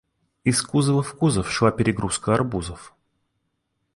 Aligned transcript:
Из 0.43 0.59
кузова 0.63 1.03
в 1.03 1.13
кузов 1.13 1.51
шла 1.51 1.69
перегрузка 1.71 2.33
арбузов. 2.33 2.95